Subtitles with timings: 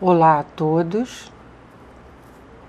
[0.00, 1.32] Olá a todos.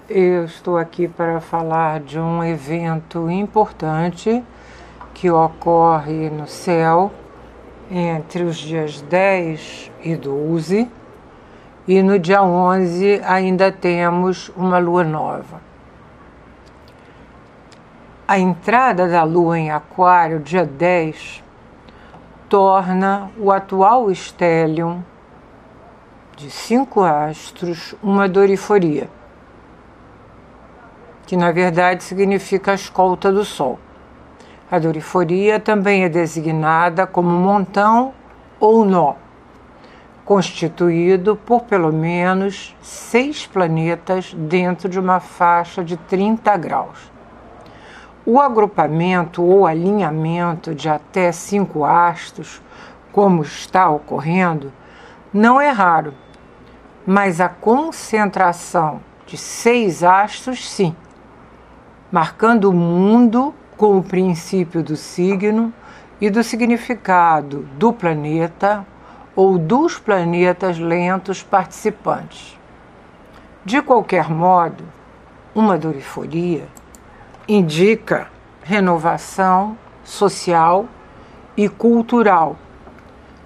[0.07, 4.43] Eu estou aqui para falar de um evento importante
[5.11, 7.11] que ocorre no céu
[7.89, 10.87] entre os dias 10 e 12,
[11.87, 15.59] e no dia 11 ainda temos uma lua nova.
[18.27, 21.43] A entrada da lua em Aquário, dia 10,
[22.47, 25.01] torna o atual stellium
[26.35, 29.09] de cinco astros uma doriforia,
[31.25, 33.79] que na verdade significa a escolta do Sol.
[34.69, 38.13] A doriforia também é designada como montão
[38.59, 39.13] ou nó,
[40.25, 47.09] constituído por pelo menos seis planetas dentro de uma faixa de 30 graus.
[48.25, 52.61] O agrupamento ou alinhamento de até cinco astros,
[53.13, 54.73] como está ocorrendo,
[55.31, 56.13] não é raro
[57.05, 60.95] mas a concentração de seis astros, sim,
[62.11, 65.73] marcando o mundo com o princípio do signo
[66.19, 68.85] e do significado do planeta
[69.35, 72.57] ou dos planetas lentos participantes.
[73.65, 74.83] De qualquer modo,
[75.53, 76.67] uma doriforia
[77.47, 78.27] indica
[78.63, 80.85] renovação social
[81.57, 82.55] e cultural,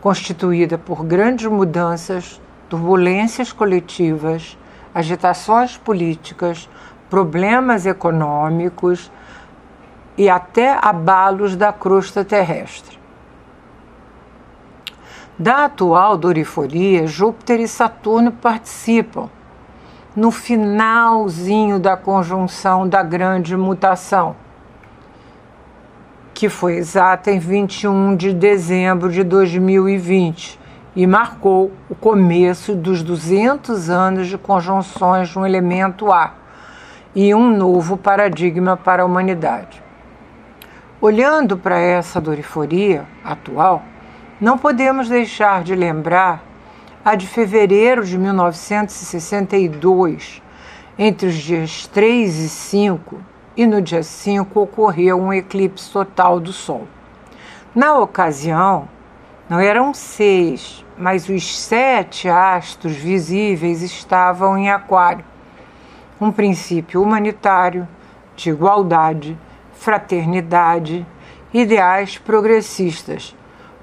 [0.02, 2.40] constituída por grandes mudanças
[2.70, 4.58] turbulências coletivas,
[4.94, 6.70] agitações políticas,
[7.10, 9.12] problemas econômicos
[10.16, 13.00] e até abalos da crosta terrestre.
[15.38, 19.30] Da atual doriforia, Júpiter e Saturno participam
[20.16, 24.36] no finalzinho da conjunção da grande mutação,
[26.34, 30.60] que foi exata em 21 de dezembro de 2020
[31.00, 36.34] e marcou o começo dos 200 anos de conjunções no elemento A
[37.16, 39.82] e um novo paradigma para a humanidade.
[41.00, 43.82] Olhando para essa doriforia atual,
[44.42, 46.44] não podemos deixar de lembrar
[47.06, 50.42] a de fevereiro de 1962,
[50.98, 53.22] entre os dias 3 e 5,
[53.56, 56.86] e no dia 5 ocorreu um eclipse total do Sol.
[57.74, 58.99] Na ocasião,
[59.50, 65.26] não eram seis, mas os sete astros visíveis estavam em Aquário.
[66.22, 67.88] Um princípio humanitário,
[68.36, 69.36] de igualdade,
[69.74, 71.04] fraternidade,
[71.52, 73.36] ideais progressistas,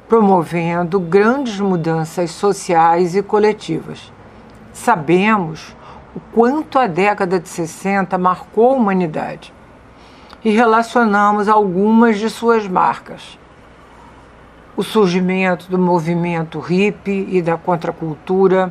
[0.08, 4.12] promovendo grandes mudanças sociais e coletivas.
[4.72, 5.76] Sabemos
[6.14, 9.52] o quanto a década de 60 marcou a humanidade
[10.44, 13.36] e relacionamos algumas de suas marcas
[14.76, 18.70] o surgimento do movimento hippie e da contracultura,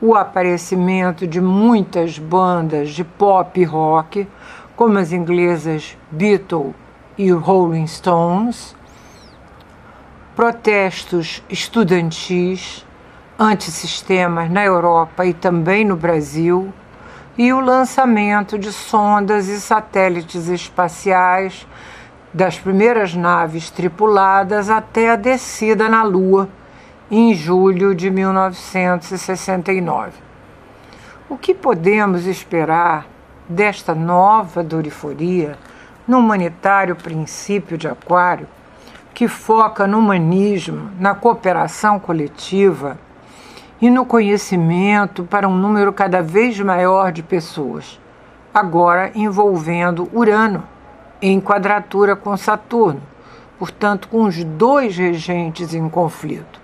[0.00, 4.28] o aparecimento de muitas bandas de pop e rock,
[4.76, 6.74] como as inglesas Beatles
[7.16, 8.76] e Rolling Stones,
[10.36, 12.86] protestos estudantis,
[13.38, 16.72] antissistemas na Europa e também no Brasil,
[17.36, 21.66] e o lançamento de sondas e satélites espaciais
[22.32, 26.48] das primeiras naves tripuladas até a descida na Lua
[27.10, 30.12] em julho de 1969.
[31.28, 33.06] O que podemos esperar
[33.48, 35.56] desta nova doriforia
[36.06, 38.46] no humanitário princípio de Aquário,
[39.14, 42.98] que foca no humanismo, na cooperação coletiva
[43.80, 47.98] e no conhecimento para um número cada vez maior de pessoas,
[48.52, 50.62] agora envolvendo Urano?
[51.20, 53.02] Em quadratura com Saturno,
[53.58, 56.60] portanto, com os dois regentes em conflito.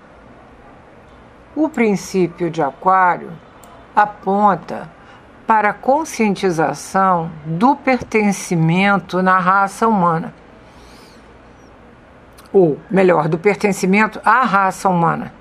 [1.55, 3.31] O princípio de Aquário
[3.95, 4.89] aponta
[5.47, 10.33] para a conscientização do pertencimento na raça humana,
[12.51, 15.33] ou melhor, do pertencimento à raça humana.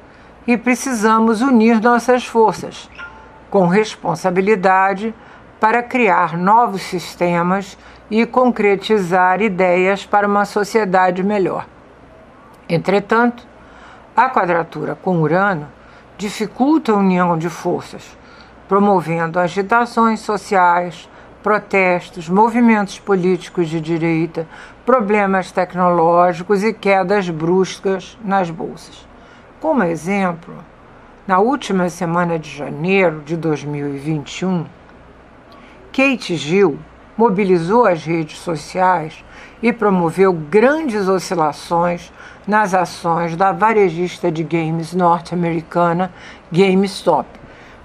[0.47, 2.91] E precisamos unir nossas forças
[3.51, 5.15] com responsabilidade
[5.59, 7.79] para criar novos sistemas
[8.11, 11.67] e concretizar ideias para uma sociedade melhor.
[12.69, 13.47] Entretanto,
[14.17, 15.69] a quadratura com Urano
[16.17, 18.17] dificulta a união de forças,
[18.69, 21.09] promovendo agitações sociais,
[21.43, 24.47] protestos, movimentos políticos de direita,
[24.87, 29.07] problemas tecnológicos e quedas bruscas nas bolsas.
[29.61, 30.55] Como exemplo,
[31.27, 34.65] na última semana de janeiro de 2021,
[35.93, 36.79] Kate Gill
[37.17, 39.25] mobilizou as redes sociais
[39.63, 42.13] e promoveu grandes oscilações
[42.47, 46.13] nas ações da varejista de games norte-americana
[46.53, 47.29] GameStop,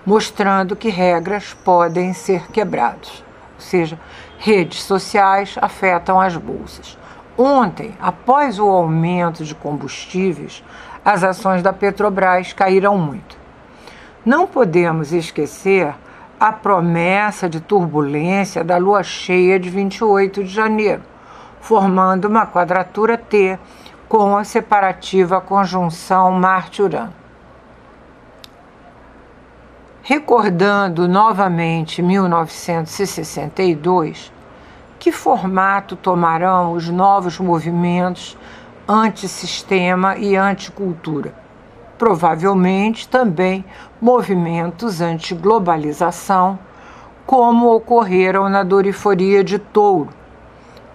[0.05, 3.23] mostrando que regras podem ser quebradas.
[3.55, 3.99] Ou seja,
[4.37, 6.97] redes sociais afetam as bolsas.
[7.37, 10.63] Ontem, após o aumento de combustíveis,
[11.05, 13.37] as ações da Petrobras caíram muito.
[14.25, 15.95] Não podemos esquecer
[16.39, 21.01] a promessa de turbulência da lua cheia de 28 de janeiro,
[21.59, 23.59] formando uma quadratura T
[24.07, 27.13] com a separativa conjunção Marte-Urano.
[30.01, 34.33] Recordando novamente 1962,
[34.97, 38.35] que formato tomarão os novos movimentos
[38.87, 41.31] antissistema e anticultura?
[41.99, 43.63] Provavelmente também
[44.01, 46.57] movimentos antiglobalização,
[47.25, 50.07] como ocorreram na Doriforia de Touro,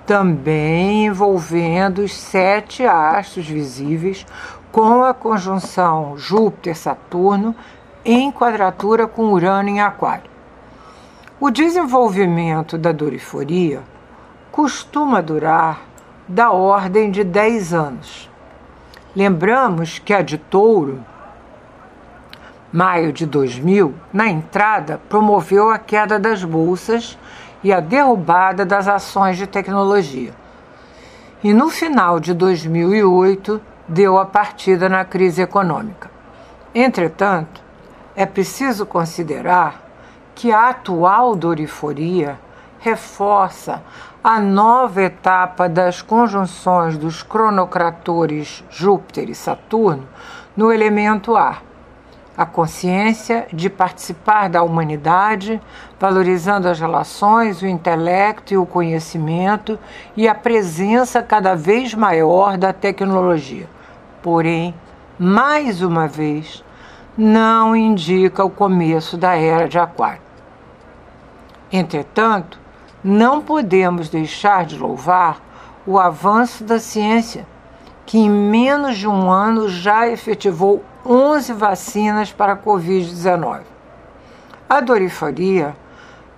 [0.07, 4.27] também envolvendo os sete astros visíveis
[4.73, 7.55] com a conjunção Júpiter-Saturno
[8.03, 10.31] em quadratura com Urano em Aquário.
[11.39, 13.83] O desenvolvimento da doriforia
[14.51, 15.83] costuma durar
[16.27, 18.34] da ordem de 10 anos.
[19.15, 21.05] Lembramos que a de Touro,
[22.73, 27.17] maio de 2000, na entrada, promoveu a queda das bolsas
[27.63, 30.33] e a derrubada das ações de tecnologia.
[31.45, 36.11] E no final de 2008, deu a partida na crise econômica.
[36.75, 37.63] Entretanto,
[38.17, 39.81] é preciso considerar
[40.35, 42.37] que a atual doriforia
[42.85, 43.83] reforça
[44.23, 50.07] a nova etapa das conjunções dos cronocratores Júpiter e Saturno
[50.55, 51.63] no elemento ar.
[52.37, 55.63] A consciência de participar da humanidade,
[55.99, 59.79] valorizando as relações, o intelecto e o conhecimento
[60.15, 63.67] e a presença cada vez maior da tecnologia.
[64.23, 64.75] Porém,
[65.19, 66.63] mais uma vez,
[67.17, 70.21] não indica o começo da era de Aquário.
[71.73, 72.64] Entretanto,
[73.05, 75.39] não podemos deixar de louvar
[75.87, 77.47] o avanço da ciência,
[78.07, 83.61] que em menos de um ano já efetivou 11 vacinas para a Covid-19.
[84.67, 85.77] A dorifaria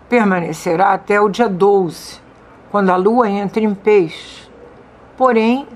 [0.08, 2.20] permanecerá até o dia 12,
[2.70, 4.50] quando a lua entra em peixe.
[5.16, 5.68] Porém,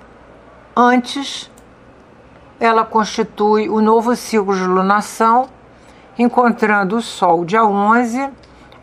[0.77, 1.49] antes
[2.59, 5.49] ela constitui o novo ciclo de lunação,
[6.19, 8.29] encontrando o Sol dia 11,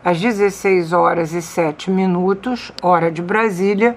[0.04, 3.96] às 16 horas e 7 minutos, hora de Brasília,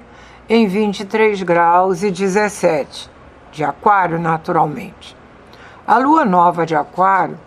[0.50, 3.10] em 23 graus e 17,
[3.52, 5.16] de Aquário, naturalmente.
[5.86, 7.38] A lua nova de Aquário,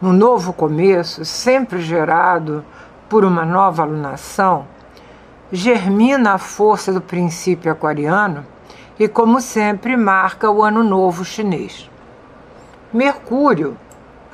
[0.00, 2.64] no novo começo, sempre gerado
[3.08, 4.66] por uma nova alunação,
[5.52, 8.44] germina a força do princípio aquariano
[8.98, 11.88] e, como sempre, marca o Ano Novo Chinês.
[12.92, 13.76] Mercúrio,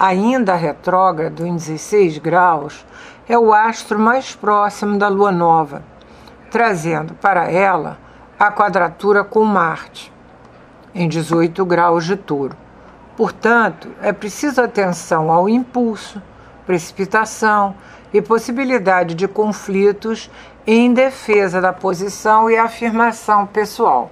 [0.00, 2.86] ainda retrógrado em 16 graus,
[3.28, 5.82] é o astro mais próximo da Lua Nova,
[6.50, 7.98] trazendo para ela
[8.38, 10.10] a quadratura com Marte,
[10.94, 12.56] em 18 graus de touro.
[13.14, 16.22] Portanto, é preciso atenção ao impulso,
[16.64, 17.74] precipitação
[18.10, 20.30] e possibilidade de conflitos
[20.66, 24.10] em defesa da posição e afirmação pessoal.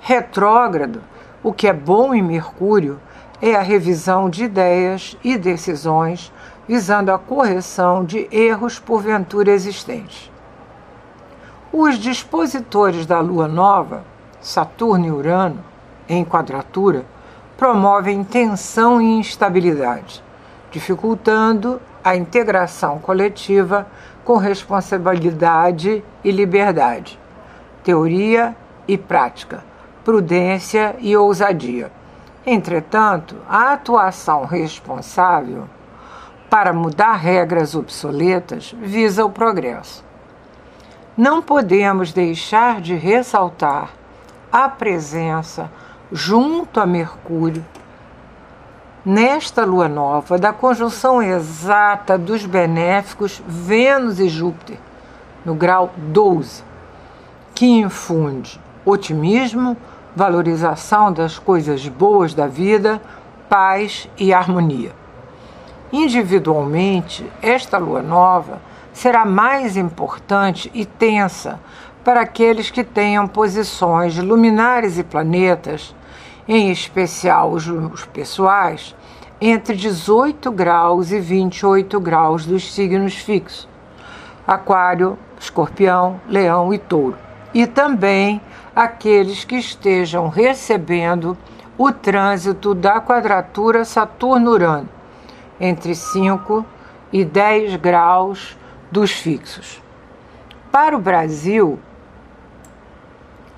[0.00, 1.02] Retrógrado,
[1.42, 3.00] o que é bom em Mercúrio
[3.40, 6.30] é a revisão de ideias e decisões
[6.68, 10.30] visando a correção de erros porventura existentes.
[11.72, 14.04] Os dispositores da Lua nova,
[14.40, 15.64] Saturno e Urano,
[16.08, 17.06] em quadratura,
[17.56, 20.22] promovem tensão e instabilidade,
[20.70, 23.86] dificultando a integração coletiva
[24.24, 27.18] com responsabilidade e liberdade,
[27.82, 28.54] teoria
[28.86, 29.69] e prática
[30.04, 31.90] prudência e ousadia.
[32.46, 35.68] Entretanto, a atuação responsável
[36.48, 40.04] para mudar regras obsoletas visa o progresso.
[41.16, 43.90] Não podemos deixar de ressaltar
[44.50, 45.70] a presença,
[46.10, 47.64] junto a Mercúrio,
[49.04, 54.78] nesta lua nova, da conjunção exata dos benéficos Vênus e Júpiter,
[55.44, 56.64] no grau 12,
[57.54, 59.76] que infunde otimismo,
[60.14, 63.00] valorização das coisas boas da vida,
[63.48, 64.92] paz e harmonia.
[65.92, 68.60] Individualmente, esta lua nova
[68.92, 71.58] será mais importante e tensa
[72.04, 75.94] para aqueles que tenham posições luminares e planetas,
[76.48, 78.94] em especial os, os pessoais,
[79.40, 83.68] entre 18 graus e 28 graus dos signos fixos:
[84.46, 87.16] Aquário, Escorpião, Leão e Touro,
[87.52, 88.40] e também
[88.80, 91.36] aqueles que estejam recebendo
[91.76, 94.88] o trânsito da quadratura Saturno-Urano,
[95.60, 96.64] entre 5
[97.12, 98.56] e 10 graus
[98.90, 99.82] dos fixos.
[100.72, 101.78] Para o Brasil,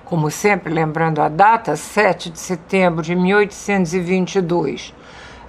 [0.03, 4.93] como sempre lembrando a data, 7 de setembro de 1822,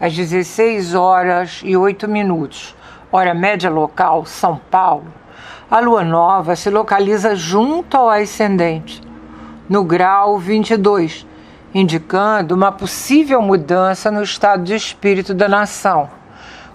[0.01, 2.77] às 16 horas e 8 minutos,
[3.11, 5.13] hora média local, São Paulo,
[5.69, 9.03] a lua nova se localiza junto ao ascendente,
[9.69, 11.27] no grau 22,
[11.75, 16.09] indicando uma possível mudança no estado de espírito da nação,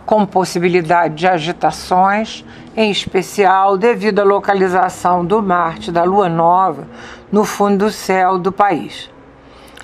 [0.05, 2.43] com possibilidade de agitações,
[2.75, 6.87] em especial devido à localização do Marte da lua nova
[7.31, 9.09] no fundo do céu do país.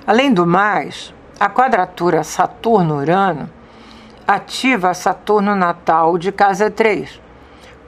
[0.08, 3.50] Além do mais, a quadratura Saturno-Urano
[4.28, 7.22] ativa Saturno natal de casa 3,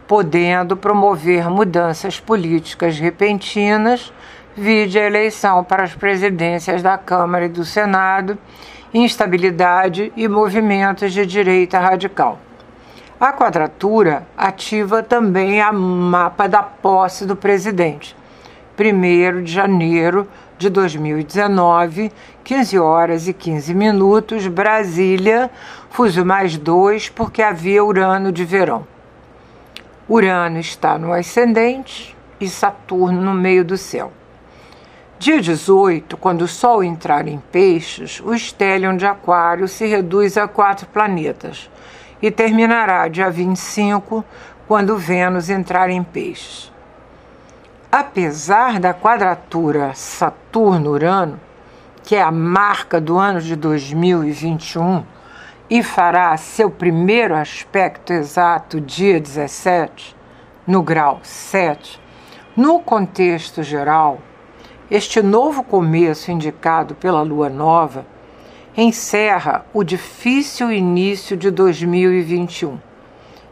[0.08, 4.14] podendo promover mudanças políticas repentinas
[4.58, 8.36] vide a eleição para as presidências da Câmara e do Senado,
[8.92, 12.40] instabilidade e movimentos de direita radical.
[13.20, 18.16] A quadratura ativa também a mapa da posse do presidente.
[18.80, 22.12] 1 de janeiro de 2019,
[22.44, 25.52] 15 horas e 15 minutos, Brasília,
[25.92, 28.88] fuso mais 2, porque havia Urano de verão.
[30.10, 34.12] Urano está no ascendente e Saturno no meio do céu.
[35.20, 40.48] Dia 18, quando o Sol entrar em Peixes, o estélio de Aquário se reduz a
[40.48, 41.72] quatro planetas
[42.22, 44.24] e terminará dia 25,
[44.68, 46.72] quando Vênus entrar em Peixes.
[47.92, 51.40] Apesar da quadratura Saturno-Urano,
[52.04, 55.04] que é a marca do ano de 2021
[55.68, 60.16] e fará seu primeiro aspecto exato dia 17,
[60.68, 62.00] no grau 7,
[62.56, 64.20] no contexto geral,
[64.90, 68.06] este novo começo indicado pela lua nova
[68.76, 72.80] encerra o difícil início de 2021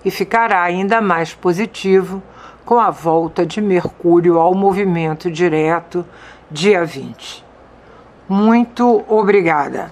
[0.05, 2.23] e ficará ainda mais positivo
[2.63, 6.05] com a volta de Mercúrio ao movimento direto
[6.49, 7.43] dia 20.
[8.29, 9.91] Muito obrigada.